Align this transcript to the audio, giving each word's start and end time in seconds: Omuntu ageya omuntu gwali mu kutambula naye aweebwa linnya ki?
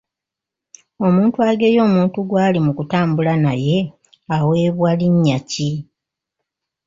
Omuntu 1.05 1.37
ageya 1.49 1.79
omuntu 1.87 2.17
gwali 2.29 2.59
mu 2.65 2.71
kutambula 2.77 3.33
naye 3.45 3.77
aweebwa 4.35 4.91
linnya 4.99 5.37
ki? 5.51 5.69